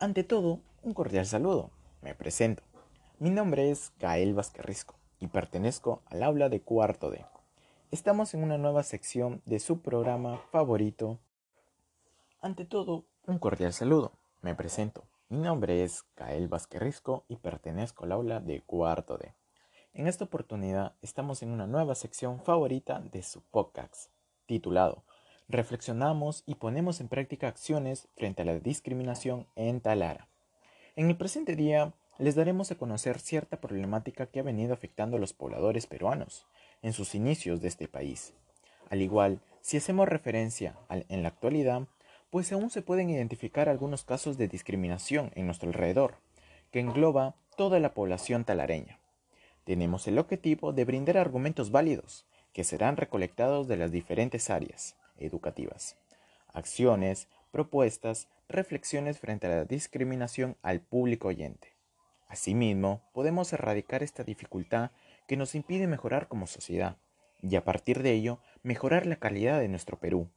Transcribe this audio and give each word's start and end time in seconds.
Ante 0.00 0.22
todo, 0.22 0.60
un 0.84 0.94
cordial 0.94 1.26
saludo. 1.26 1.72
Me 2.02 2.14
presento. 2.14 2.62
Mi 3.18 3.30
nombre 3.30 3.72
es 3.72 3.92
Gael 3.98 4.32
Vázquez 4.32 4.86
y 5.18 5.26
pertenezco 5.26 6.02
al 6.06 6.22
aula 6.22 6.48
de 6.48 6.60
cuarto 6.60 7.10
D. 7.10 7.26
Estamos 7.90 8.32
en 8.32 8.44
una 8.44 8.58
nueva 8.58 8.84
sección 8.84 9.42
de 9.44 9.58
su 9.58 9.80
programa 9.80 10.38
favorito. 10.52 11.18
Ante 12.40 12.64
todo, 12.64 13.06
un 13.26 13.40
cordial 13.40 13.72
saludo. 13.72 14.12
Me 14.40 14.54
presento. 14.54 15.02
Mi 15.30 15.38
nombre 15.38 15.82
es 15.82 16.04
Gael 16.14 16.46
Vázquez 16.46 17.02
y 17.26 17.34
pertenezco 17.34 18.04
al 18.04 18.12
aula 18.12 18.38
de 18.38 18.60
cuarto 18.60 19.18
D. 19.18 19.34
En 19.94 20.06
esta 20.06 20.26
oportunidad 20.26 20.94
estamos 21.02 21.42
en 21.42 21.50
una 21.50 21.66
nueva 21.66 21.96
sección 21.96 22.40
favorita 22.40 23.00
de 23.00 23.24
su 23.24 23.42
podcast, 23.42 24.12
titulado 24.46 25.02
reflexionamos 25.48 26.42
y 26.46 26.56
ponemos 26.56 27.00
en 27.00 27.08
práctica 27.08 27.48
acciones 27.48 28.08
frente 28.16 28.42
a 28.42 28.44
la 28.44 28.58
discriminación 28.58 29.46
en 29.56 29.80
Talara. 29.80 30.28
En 30.96 31.08
el 31.08 31.16
presente 31.16 31.56
día 31.56 31.94
les 32.18 32.34
daremos 32.34 32.70
a 32.70 32.74
conocer 32.74 33.18
cierta 33.18 33.60
problemática 33.60 34.26
que 34.26 34.40
ha 34.40 34.42
venido 34.42 34.74
afectando 34.74 35.16
a 35.16 35.20
los 35.20 35.32
pobladores 35.32 35.86
peruanos 35.86 36.46
en 36.82 36.92
sus 36.92 37.14
inicios 37.14 37.60
de 37.60 37.68
este 37.68 37.88
país. 37.88 38.34
Al 38.90 39.00
igual, 39.02 39.40
si 39.60 39.76
hacemos 39.76 40.08
referencia 40.08 40.76
en 40.90 41.22
la 41.22 41.28
actualidad, 41.28 41.86
pues 42.30 42.52
aún 42.52 42.70
se 42.70 42.82
pueden 42.82 43.08
identificar 43.08 43.68
algunos 43.68 44.04
casos 44.04 44.36
de 44.36 44.48
discriminación 44.48 45.30
en 45.34 45.46
nuestro 45.46 45.68
alrededor, 45.68 46.16
que 46.70 46.80
engloba 46.80 47.36
toda 47.56 47.80
la 47.80 47.94
población 47.94 48.44
talareña. 48.44 48.98
Tenemos 49.64 50.06
el 50.08 50.18
objetivo 50.18 50.72
de 50.72 50.84
brindar 50.84 51.16
argumentos 51.16 51.70
válidos, 51.70 52.26
que 52.52 52.64
serán 52.64 52.96
recolectados 52.96 53.68
de 53.68 53.76
las 53.76 53.92
diferentes 53.92 54.50
áreas, 54.50 54.96
educativas. 55.18 55.96
Acciones, 56.52 57.28
propuestas, 57.50 58.28
reflexiones 58.48 59.18
frente 59.18 59.46
a 59.46 59.50
la 59.50 59.64
discriminación 59.64 60.56
al 60.62 60.80
público 60.80 61.28
oyente. 61.28 61.74
Asimismo, 62.28 63.02
podemos 63.12 63.52
erradicar 63.52 64.02
esta 64.02 64.24
dificultad 64.24 64.90
que 65.26 65.36
nos 65.36 65.54
impide 65.54 65.86
mejorar 65.86 66.28
como 66.28 66.46
sociedad 66.46 66.96
y 67.42 67.56
a 67.56 67.64
partir 67.64 68.02
de 68.02 68.12
ello 68.12 68.40
mejorar 68.62 69.06
la 69.06 69.16
calidad 69.16 69.60
de 69.60 69.68
nuestro 69.68 69.98
Perú. 69.98 70.28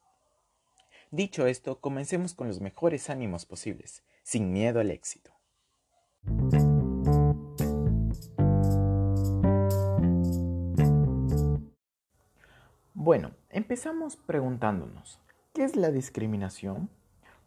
Dicho 1.10 1.48
esto, 1.48 1.82
comencemos 1.82 2.34
con 2.34 2.48
los 2.48 2.62
mejores 2.62 3.10
ánimos 3.10 3.46
posibles, 3.46 4.04
sin 4.24 4.54
miedo 4.54 4.80
al 4.80 4.92
éxito. 4.92 5.32
Bueno, 12.94 13.32
empezamos 13.54 14.16
preguntándonos, 14.16 15.20
¿qué 15.54 15.64
es 15.66 15.76
la 15.76 15.92
discriminación? 15.92 16.90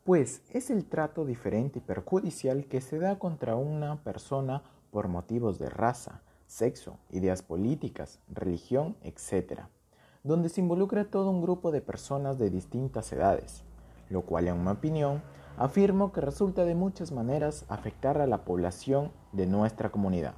Pues 0.04 0.42
es 0.50 0.70
el 0.70 0.84
trato 0.84 1.24
diferente 1.24 1.78
y 1.78 1.82
perjudicial 1.82 2.66
que 2.66 2.82
se 2.82 2.98
da 2.98 3.18
contra 3.18 3.56
una 3.56 4.02
persona 4.02 4.62
por 4.90 5.08
motivos 5.08 5.58
de 5.58 5.70
raza, 5.70 6.20
sexo, 6.46 6.98
ideas 7.10 7.42
políticas, 7.42 8.20
religión, 8.28 8.96
etc., 9.02 9.62
donde 10.22 10.50
se 10.50 10.60
involucra 10.60 11.06
todo 11.06 11.30
un 11.30 11.42
grupo 11.42 11.70
de 11.70 11.80
personas 11.80 12.38
de 12.38 12.50
distintas 12.50 13.10
edades, 13.12 13.62
lo 14.10 14.22
cual 14.22 14.48
en 14.48 14.62
mi 14.62 14.70
opinión 14.70 15.22
afirmo 15.56 16.12
que 16.12 16.20
resulta 16.20 16.64
de 16.64 16.74
muchas 16.74 17.12
maneras 17.12 17.64
afectar 17.68 18.18
a 18.20 18.26
la 18.26 18.44
población 18.44 19.10
de 19.32 19.46
nuestra 19.46 19.90
comunidad 19.90 20.34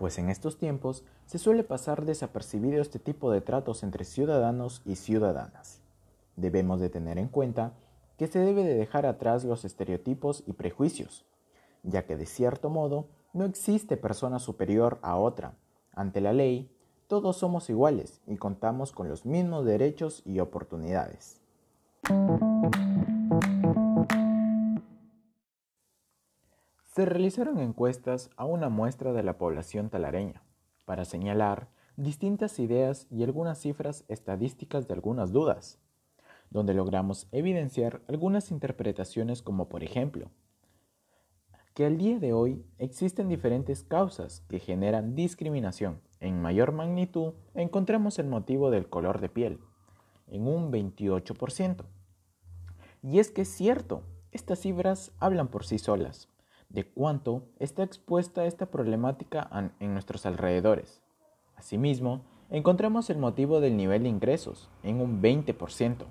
pues 0.00 0.18
en 0.18 0.30
estos 0.30 0.56
tiempos 0.56 1.04
se 1.26 1.38
suele 1.38 1.62
pasar 1.62 2.06
desapercibido 2.06 2.80
este 2.80 2.98
tipo 2.98 3.30
de 3.30 3.42
tratos 3.42 3.82
entre 3.82 4.06
ciudadanos 4.06 4.80
y 4.86 4.96
ciudadanas. 4.96 5.82
Debemos 6.36 6.80
de 6.80 6.88
tener 6.88 7.18
en 7.18 7.28
cuenta 7.28 7.74
que 8.16 8.26
se 8.26 8.38
debe 8.38 8.64
de 8.64 8.76
dejar 8.76 9.04
atrás 9.04 9.44
los 9.44 9.66
estereotipos 9.66 10.42
y 10.46 10.54
prejuicios, 10.54 11.26
ya 11.82 12.06
que 12.06 12.16
de 12.16 12.24
cierto 12.24 12.70
modo 12.70 13.08
no 13.34 13.44
existe 13.44 13.98
persona 13.98 14.38
superior 14.38 15.00
a 15.02 15.16
otra. 15.16 15.52
Ante 15.92 16.22
la 16.22 16.32
ley, 16.32 16.74
todos 17.06 17.36
somos 17.36 17.68
iguales 17.68 18.22
y 18.26 18.38
contamos 18.38 18.92
con 18.92 19.06
los 19.06 19.26
mismos 19.26 19.66
derechos 19.66 20.22
y 20.24 20.40
oportunidades. 20.40 21.42
Se 27.00 27.06
realizaron 27.06 27.60
encuestas 27.60 28.28
a 28.36 28.44
una 28.44 28.68
muestra 28.68 29.14
de 29.14 29.22
la 29.22 29.38
población 29.38 29.88
talareña 29.88 30.42
para 30.84 31.06
señalar 31.06 31.70
distintas 31.96 32.58
ideas 32.58 33.06
y 33.10 33.22
algunas 33.22 33.58
cifras 33.58 34.04
estadísticas 34.08 34.86
de 34.86 34.92
algunas 34.92 35.32
dudas, 35.32 35.78
donde 36.50 36.74
logramos 36.74 37.26
evidenciar 37.32 38.02
algunas 38.06 38.50
interpretaciones 38.50 39.40
como 39.40 39.70
por 39.70 39.82
ejemplo, 39.82 40.30
que 41.72 41.86
al 41.86 41.96
día 41.96 42.18
de 42.18 42.34
hoy 42.34 42.66
existen 42.76 43.30
diferentes 43.30 43.82
causas 43.82 44.42
que 44.50 44.58
generan 44.58 45.14
discriminación. 45.14 46.02
En 46.20 46.42
mayor 46.42 46.70
magnitud 46.72 47.32
encontramos 47.54 48.18
el 48.18 48.26
motivo 48.26 48.70
del 48.70 48.90
color 48.90 49.22
de 49.22 49.30
piel, 49.30 49.58
en 50.26 50.46
un 50.46 50.70
28%. 50.70 51.82
Y 53.02 53.20
es 53.20 53.30
que 53.30 53.40
es 53.40 53.48
cierto, 53.48 54.02
estas 54.32 54.58
cifras 54.58 55.12
hablan 55.18 55.48
por 55.48 55.64
sí 55.64 55.78
solas 55.78 56.28
de 56.70 56.84
cuánto 56.84 57.42
está 57.58 57.82
expuesta 57.82 58.46
esta 58.46 58.66
problemática 58.66 59.72
en 59.80 59.92
nuestros 59.92 60.24
alrededores. 60.24 61.02
Asimismo, 61.56 62.22
encontramos 62.48 63.10
el 63.10 63.18
motivo 63.18 63.60
del 63.60 63.76
nivel 63.76 64.04
de 64.04 64.08
ingresos 64.08 64.68
en 64.82 65.00
un 65.00 65.20
20%. 65.20 66.06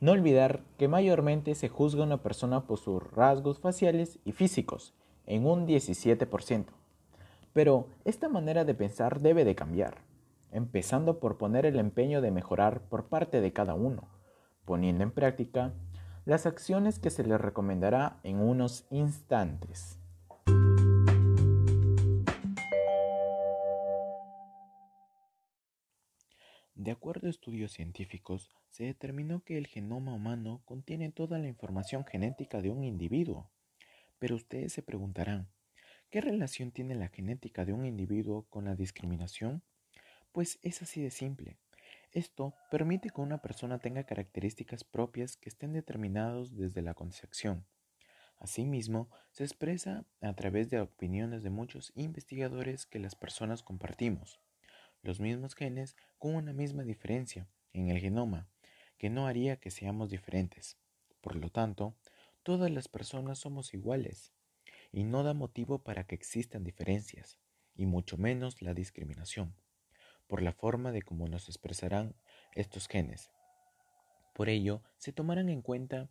No 0.00 0.12
olvidar 0.12 0.60
que 0.78 0.88
mayormente 0.88 1.54
se 1.54 1.68
juzga 1.68 2.02
a 2.02 2.06
una 2.06 2.22
persona 2.22 2.66
por 2.66 2.78
sus 2.78 3.02
rasgos 3.12 3.58
faciales 3.58 4.18
y 4.24 4.32
físicos 4.32 4.94
en 5.26 5.44
un 5.44 5.66
17%. 5.66 6.66
Pero 7.52 7.88
esta 8.04 8.28
manera 8.28 8.64
de 8.64 8.74
pensar 8.74 9.20
debe 9.20 9.44
de 9.44 9.56
cambiar, 9.56 9.98
empezando 10.52 11.18
por 11.18 11.36
poner 11.36 11.66
el 11.66 11.78
empeño 11.78 12.20
de 12.20 12.30
mejorar 12.30 12.80
por 12.82 13.06
parte 13.06 13.40
de 13.40 13.52
cada 13.52 13.74
uno, 13.74 14.04
poniendo 14.64 15.02
en 15.02 15.10
práctica 15.10 15.72
las 16.28 16.44
acciones 16.44 16.98
que 16.98 17.08
se 17.08 17.24
les 17.24 17.40
recomendará 17.40 18.20
en 18.22 18.38
unos 18.38 18.86
instantes. 18.90 19.98
De 26.74 26.90
acuerdo 26.90 27.28
a 27.28 27.30
estudios 27.30 27.72
científicos, 27.72 28.50
se 28.68 28.84
determinó 28.84 29.42
que 29.42 29.56
el 29.56 29.68
genoma 29.68 30.12
humano 30.12 30.60
contiene 30.66 31.10
toda 31.10 31.38
la 31.38 31.48
información 31.48 32.04
genética 32.04 32.60
de 32.60 32.68
un 32.68 32.84
individuo. 32.84 33.50
Pero 34.18 34.36
ustedes 34.36 34.74
se 34.74 34.82
preguntarán, 34.82 35.48
¿qué 36.10 36.20
relación 36.20 36.72
tiene 36.72 36.94
la 36.94 37.08
genética 37.08 37.64
de 37.64 37.72
un 37.72 37.86
individuo 37.86 38.44
con 38.50 38.66
la 38.66 38.74
discriminación? 38.74 39.62
Pues 40.32 40.58
es 40.62 40.82
así 40.82 41.00
de 41.00 41.10
simple. 41.10 41.56
Esto 42.12 42.54
permite 42.70 43.10
que 43.10 43.20
una 43.20 43.42
persona 43.42 43.78
tenga 43.80 44.04
características 44.04 44.82
propias 44.82 45.36
que 45.36 45.50
estén 45.50 45.74
determinadas 45.74 46.56
desde 46.56 46.80
la 46.80 46.94
concepción. 46.94 47.66
Asimismo, 48.38 49.10
se 49.30 49.44
expresa 49.44 50.06
a 50.22 50.34
través 50.34 50.70
de 50.70 50.80
opiniones 50.80 51.42
de 51.42 51.50
muchos 51.50 51.92
investigadores 51.96 52.86
que 52.86 52.98
las 52.98 53.14
personas 53.14 53.62
compartimos 53.62 54.40
los 55.02 55.20
mismos 55.20 55.54
genes 55.54 55.96
con 56.18 56.34
una 56.34 56.52
misma 56.52 56.82
diferencia 56.82 57.46
en 57.72 57.88
el 57.88 58.00
genoma, 58.00 58.48
que 58.96 59.10
no 59.10 59.26
haría 59.26 59.56
que 59.56 59.70
seamos 59.70 60.10
diferentes. 60.10 60.76
Por 61.20 61.36
lo 61.36 61.50
tanto, 61.50 61.94
todas 62.42 62.70
las 62.70 62.88
personas 62.88 63.38
somos 63.38 63.74
iguales 63.74 64.32
y 64.90 65.04
no 65.04 65.22
da 65.22 65.34
motivo 65.34 65.78
para 65.78 66.04
que 66.04 66.14
existan 66.14 66.64
diferencias, 66.64 67.38
y 67.76 67.86
mucho 67.86 68.16
menos 68.16 68.60
la 68.60 68.74
discriminación 68.74 69.54
por 70.28 70.42
la 70.42 70.52
forma 70.52 70.92
de 70.92 71.02
cómo 71.02 71.26
nos 71.26 71.48
expresarán 71.48 72.14
estos 72.54 72.86
genes. 72.86 73.30
Por 74.34 74.48
ello, 74.48 74.82
se 74.98 75.12
tomarán 75.12 75.48
en 75.48 75.62
cuenta 75.62 76.08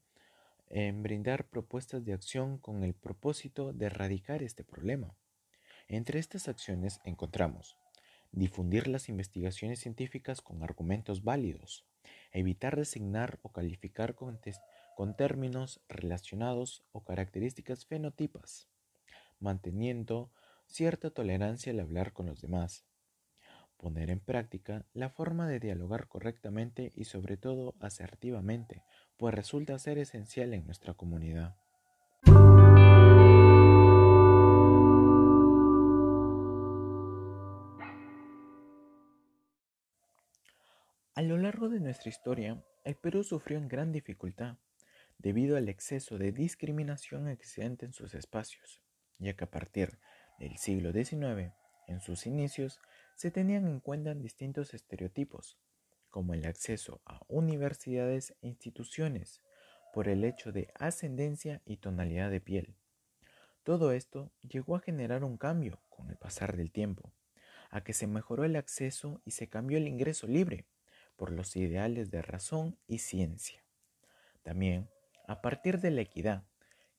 en 0.70 1.02
brindar 1.02 1.46
propuestas 1.48 2.04
de 2.04 2.14
acción 2.14 2.58
con 2.58 2.84
el 2.84 2.94
propósito 2.94 3.72
de 3.72 3.86
erradicar 3.86 4.44
este 4.44 4.66
problema. 4.66 5.16
Entre 5.88 6.20
estas 6.20 6.50
acciones 6.50 7.00
encontramos 7.06 7.78
difundir 8.32 8.88
las 8.88 9.10
investigaciones 9.10 9.80
científicas 9.80 10.42
con 10.42 10.64
argumentos 10.64 11.24
válidos, 11.24 11.86
evitar 12.32 12.76
designar 12.76 13.40
o 13.42 13.52
calificar 13.52 14.16
con, 14.16 14.40
con 14.96 15.16
términos 15.16 15.82
relacionados 15.88 16.84
o 16.92 17.04
características 17.04 17.86
fenotipas, 17.86 18.68
manteniendo 19.40 20.32
cierta 20.66 21.10
tolerancia 21.10 21.72
al 21.72 21.80
hablar 21.80 22.14
con 22.14 22.26
los 22.26 22.42
demás, 22.42 22.86
poner 23.78 24.10
en 24.10 24.20
práctica 24.20 24.86
la 24.94 25.10
forma 25.10 25.48
de 25.48 25.60
dialogar 25.60 26.08
correctamente 26.08 26.92
y 26.96 27.06
sobre 27.06 27.38
todo 27.38 27.76
asertivamente, 27.80 28.84
pues 29.18 29.34
resulta 29.34 29.78
ser 29.80 29.98
esencial 29.98 30.54
en 30.54 30.66
nuestra 30.66 30.94
comunidad. 30.94 31.56
A 41.18 41.24
lo 41.24 41.38
largo 41.38 41.68
de 41.68 41.80
nuestra 41.80 42.10
historia, 42.10 42.64
el 42.84 42.96
Perú 42.96 43.24
sufrió 43.24 43.58
en 43.58 43.68
gran 43.68 43.92
dificultad, 43.92 44.58
debido 45.18 45.58
al 45.58 45.68
exceso 45.68 46.20
de 46.20 46.32
discriminación 46.32 47.28
existente 47.28 47.88
en 47.88 47.94
sus 47.94 48.14
espacios, 48.14 48.84
ya 49.18 49.34
que 49.34 49.46
a 49.46 49.50
partir 49.50 49.98
del 50.38 50.58
siglo 50.58 50.92
XIX, 50.92 51.54
en 51.88 52.02
sus 52.02 52.28
inicios, 52.28 52.80
se 53.18 53.32
tenían 53.32 53.68
en 53.68 53.80
cuenta 53.80 54.14
distintos 54.14 54.76
estereotipos, 54.76 55.58
como 56.12 56.36
el 56.36 56.46
acceso 56.46 57.02
a 57.04 57.20
universidades 57.28 58.36
e 58.42 58.48
instituciones, 58.48 59.42
por 59.92 60.08
el 60.08 60.24
hecho 60.24 60.52
de 60.52 60.72
ascendencia 60.76 61.64
y 61.66 61.78
tonalidad 61.78 62.30
de 62.30 62.42
piel. 62.42 62.76
Todo 63.64 63.92
esto 63.92 64.32
llegó 64.48 64.76
a 64.76 64.82
generar 64.82 65.24
un 65.24 65.38
cambio 65.38 65.82
con 65.90 66.12
el 66.12 66.18
pasar 66.18 66.56
del 66.56 66.72
tiempo, 66.72 67.12
a 67.72 67.84
que 67.84 67.94
se 67.94 68.06
mejoró 68.06 68.46
el 68.46 68.56
acceso 68.56 69.20
y 69.26 69.32
se 69.32 69.50
cambió 69.50 69.80
el 69.80 69.88
ingreso 69.88 70.28
libre 70.28 70.68
por 71.16 71.32
los 71.32 71.56
ideales 71.56 72.12
de 72.12 72.22
razón 72.22 72.78
y 72.86 73.00
ciencia. 73.00 73.66
También, 74.44 74.92
a 75.28 75.42
partir 75.42 75.80
de 75.80 75.90
la 75.90 76.02
equidad, 76.02 76.44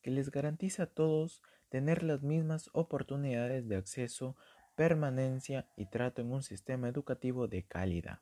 que 0.02 0.10
les 0.10 0.32
garantiza 0.32 0.82
a 0.82 0.86
todos 0.86 1.42
tener 1.68 2.02
las 2.02 2.22
mismas 2.22 2.70
oportunidades 2.72 3.68
de 3.68 3.76
acceso, 3.76 4.36
permanencia 4.78 5.66
y 5.74 5.86
trato 5.86 6.22
en 6.22 6.30
un 6.30 6.44
sistema 6.44 6.88
educativo 6.88 7.48
de 7.48 7.64
calidad, 7.64 8.20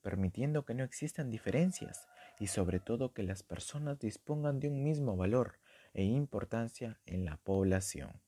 permitiendo 0.00 0.64
que 0.64 0.72
no 0.72 0.82
existan 0.82 1.30
diferencias 1.30 2.08
y 2.40 2.46
sobre 2.46 2.80
todo 2.80 3.12
que 3.12 3.22
las 3.22 3.42
personas 3.42 3.98
dispongan 3.98 4.60
de 4.60 4.68
un 4.68 4.82
mismo 4.82 5.14
valor 5.14 5.58
e 5.92 6.04
importancia 6.04 6.98
en 7.04 7.26
la 7.26 7.36
población. 7.36 8.22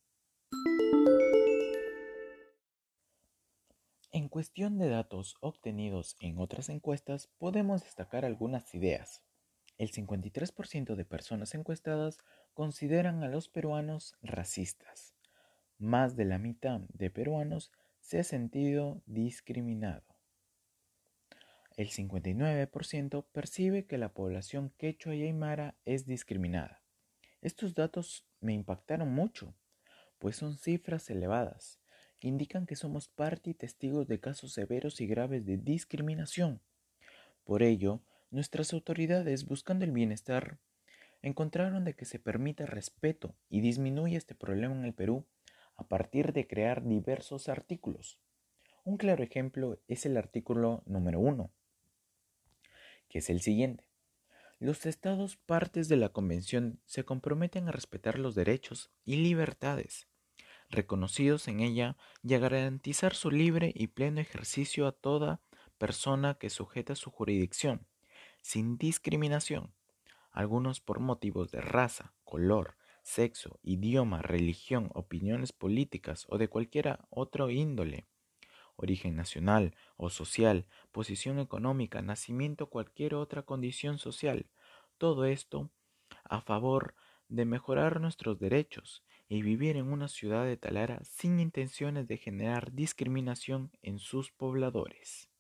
En 4.13 4.29
cuestión 4.29 4.77
de 4.77 4.91
datos 4.91 5.37
obtenidos 5.41 6.19
en 6.21 6.39
otras 6.39 6.69
encuestas, 6.69 7.31
podemos 7.39 7.83
destacar 7.85 8.27
algunas 8.27 8.75
ideas. 8.75 9.23
El 9.79 9.91
53% 9.93 10.95
de 10.95 11.05
personas 11.07 11.55
encuestadas 11.55 12.19
consideran 12.53 13.23
a 13.23 13.29
los 13.29 13.49
peruanos 13.49 14.15
racistas. 14.21 15.16
Más 15.79 16.17
de 16.17 16.25
la 16.25 16.39
mitad 16.39 16.81
de 16.93 17.11
peruanos 17.11 17.73
se 18.01 18.19
ha 18.19 18.25
sentido 18.25 19.03
discriminado. 19.07 20.05
El 21.77 21.91
59% 21.91 23.27
percibe 23.33 23.87
que 23.87 23.99
la 23.99 24.15
población 24.15 24.73
quechua 24.79 25.15
y 25.15 25.23
aymara 25.25 25.75
es 25.85 26.07
discriminada. 26.07 26.83
Estos 27.43 27.75
datos 27.75 28.27
me 28.41 28.55
impactaron 28.55 29.13
mucho, 29.13 29.55
pues 30.19 30.37
son 30.37 30.57
cifras 30.57 31.11
elevadas 31.11 31.81
indican 32.27 32.67
que 32.67 32.77
somos 32.77 33.09
parte 33.09 33.51
y 33.51 33.55
testigos 33.55 34.09
de 34.09 34.21
casos 34.21 34.53
severos 34.53 35.01
y 35.01 35.07
graves 35.07 35.45
de 35.45 35.57
discriminación. 35.59 36.61
Por 37.45 37.63
ello, 37.63 38.03
nuestras 38.31 38.73
autoridades, 38.73 39.47
buscando 39.47 39.85
el 39.85 39.93
bienestar, 39.93 40.59
encontraron 41.23 41.85
de 41.85 41.95
que 41.95 42.05
se 42.05 42.19
permita 42.19 42.67
respeto 42.67 43.37
y 43.49 43.61
disminuye 43.61 44.17
este 44.17 44.35
problema 44.35 44.75
en 44.75 44.85
el 44.85 44.95
Perú 44.95 45.27
a 45.77 45.85
partir 45.85 46.33
de 46.33 46.47
crear 46.47 46.85
diversos 46.85 47.49
artículos. 47.49 48.19
Un 48.85 48.97
claro 48.97 49.23
ejemplo 49.23 49.79
es 49.89 50.07
el 50.07 50.17
artículo 50.17 50.83
número 50.87 51.21
1, 51.21 51.51
que 53.09 53.19
es 53.19 53.31
el 53.31 53.41
siguiente. 53.41 53.89
Los 54.59 54.87
estados 54.87 55.37
partes 55.37 55.89
de 55.89 55.97
la 55.97 56.09
Convención 56.09 56.81
se 56.87 57.05
comprometen 57.05 57.69
a 57.69 57.73
respetar 57.73 58.19
los 58.19 58.35
derechos 58.35 58.91
y 59.05 59.17
libertades 59.17 60.09
reconocidos 60.71 61.49
en 61.49 61.61
ella 61.61 61.97
y 62.23 62.35
a 62.35 62.39
garantizar 62.39 63.15
su 63.15 63.31
libre 63.31 63.73
y 63.75 63.89
pleno 63.89 64.21
ejercicio 64.21 64.87
a 64.87 64.93
toda 64.93 65.41
persona 65.79 66.35
que 66.35 66.51
sujeta 66.51 66.95
su 66.95 67.11
jurisdicción, 67.11 67.87
sin 68.43 68.79
discriminación, 68.79 69.73
algunos 70.31 70.81
por 70.81 71.01
motivos 71.01 71.51
de 71.51 71.61
raza, 71.61 72.15
color, 72.25 72.77
sexo, 73.07 73.61
idioma, 73.63 74.21
religión, 74.21 74.91
opiniones 74.93 75.53
políticas 75.53 76.27
o 76.29 76.39
de 76.39 76.49
cualquier 76.49 76.99
otro 77.09 77.51
índole 77.51 78.05
origen 78.75 79.15
nacional 79.15 79.77
o 79.97 80.11
social, 80.11 80.67
posición 80.91 81.39
económica, 81.39 82.03
nacimiento 82.03 82.65
o 82.65 82.71
cualquier 82.71 83.15
otra 83.15 83.43
condición 83.43 83.99
social. 83.99 84.51
Todo 84.99 85.25
esto 85.25 85.71
a 86.25 86.41
favor 86.41 86.97
de 87.29 87.45
mejorar 87.45 88.01
nuestros 88.01 88.41
derechos 88.41 89.05
y 89.29 89.41
vivir 89.41 89.77
en 89.77 89.93
una 89.93 90.09
ciudad 90.09 90.45
de 90.45 90.57
Talara 90.57 91.01
sin 91.05 91.39
intenciones 91.39 92.09
de 92.09 92.19
generar 92.19 92.73
discriminación 92.73 93.71
en 93.83 94.01
sus 94.01 94.33
pobladores. 94.33 95.31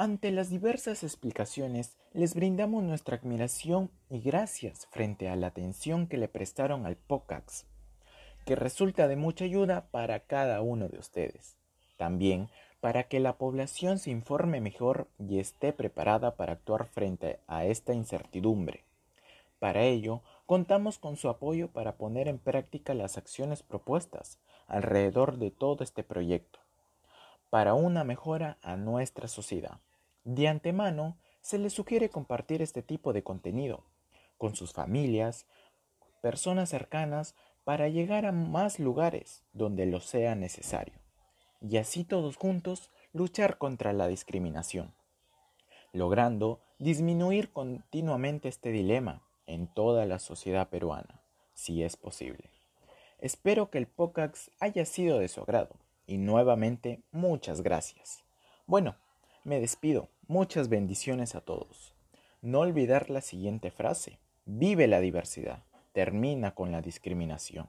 Ante 0.00 0.30
las 0.30 0.48
diversas 0.48 1.02
explicaciones, 1.02 1.98
les 2.14 2.34
brindamos 2.34 2.82
nuestra 2.82 3.18
admiración 3.18 3.90
y 4.08 4.20
gracias 4.20 4.86
frente 4.90 5.28
a 5.28 5.36
la 5.36 5.48
atención 5.48 6.06
que 6.06 6.16
le 6.16 6.26
prestaron 6.26 6.86
al 6.86 6.96
POCAX, 6.96 7.66
que 8.46 8.56
resulta 8.56 9.08
de 9.08 9.16
mucha 9.16 9.44
ayuda 9.44 9.88
para 9.90 10.20
cada 10.20 10.62
uno 10.62 10.88
de 10.88 10.98
ustedes. 10.98 11.58
También 11.98 12.48
para 12.80 13.08
que 13.08 13.20
la 13.20 13.36
población 13.36 13.98
se 13.98 14.10
informe 14.10 14.62
mejor 14.62 15.06
y 15.18 15.38
esté 15.38 15.74
preparada 15.74 16.34
para 16.34 16.54
actuar 16.54 16.86
frente 16.86 17.38
a 17.46 17.66
esta 17.66 17.92
incertidumbre. 17.92 18.84
Para 19.58 19.82
ello, 19.82 20.22
contamos 20.46 20.98
con 20.98 21.18
su 21.18 21.28
apoyo 21.28 21.68
para 21.68 21.98
poner 21.98 22.26
en 22.26 22.38
práctica 22.38 22.94
las 22.94 23.18
acciones 23.18 23.62
propuestas 23.62 24.38
alrededor 24.66 25.36
de 25.36 25.50
todo 25.50 25.84
este 25.84 26.02
proyecto, 26.02 26.58
para 27.50 27.74
una 27.74 28.02
mejora 28.02 28.56
a 28.62 28.76
nuestra 28.76 29.28
sociedad. 29.28 29.78
De 30.24 30.48
antemano, 30.48 31.18
se 31.40 31.58
les 31.58 31.72
sugiere 31.72 32.10
compartir 32.10 32.62
este 32.62 32.82
tipo 32.82 33.12
de 33.12 33.22
contenido 33.22 33.84
con 34.36 34.54
sus 34.54 34.72
familias, 34.72 35.46
personas 36.22 36.68
cercanas, 36.68 37.34
para 37.64 37.88
llegar 37.88 38.26
a 38.26 38.32
más 38.32 38.78
lugares 38.78 39.42
donde 39.52 39.86
lo 39.86 40.00
sea 40.00 40.34
necesario, 40.34 40.94
y 41.60 41.76
así 41.76 42.04
todos 42.04 42.36
juntos 42.36 42.90
luchar 43.12 43.58
contra 43.58 43.92
la 43.92 44.08
discriminación, 44.08 44.94
logrando 45.92 46.60
disminuir 46.78 47.52
continuamente 47.52 48.48
este 48.48 48.70
dilema 48.70 49.22
en 49.46 49.66
toda 49.66 50.06
la 50.06 50.18
sociedad 50.18 50.68
peruana, 50.68 51.22
si 51.52 51.82
es 51.82 51.96
posible. 51.96 52.50
Espero 53.18 53.70
que 53.70 53.78
el 53.78 53.86
POCAX 53.86 54.50
haya 54.60 54.86
sido 54.86 55.18
de 55.18 55.28
su 55.28 55.42
agrado 55.42 55.76
y 56.06 56.16
nuevamente 56.16 57.02
muchas 57.12 57.60
gracias. 57.60 58.24
Bueno, 58.66 58.96
me 59.44 59.60
despido. 59.60 60.08
Muchas 60.28 60.68
bendiciones 60.68 61.34
a 61.34 61.40
todos. 61.40 61.94
No 62.42 62.60
olvidar 62.60 63.10
la 63.10 63.20
siguiente 63.20 63.70
frase. 63.70 64.18
Vive 64.44 64.86
la 64.86 65.00
diversidad. 65.00 65.62
Termina 65.92 66.54
con 66.54 66.72
la 66.72 66.82
discriminación. 66.82 67.66